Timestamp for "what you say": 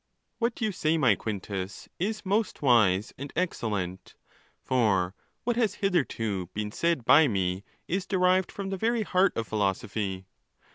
0.39-0.97